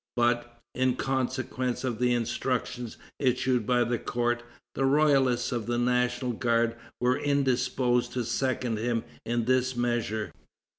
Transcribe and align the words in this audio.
But, 0.15 0.59
in 0.73 0.95
consequence 0.95 1.83
of 1.83 1.99
the 1.99 2.11
instructions 2.11 2.97
issued 3.19 3.67
by 3.67 3.83
the 3.83 3.99
court, 3.99 4.41
the 4.73 4.83
royalists 4.83 5.51
of 5.51 5.67
the 5.67 5.77
National 5.77 6.31
Guard 6.33 6.75
were 6.99 7.19
indisposed 7.19 8.13
to 8.13 8.23
second 8.25 8.79
him 8.79 9.03
in 9.27 9.45
this 9.45 9.75
measure. 9.75 10.33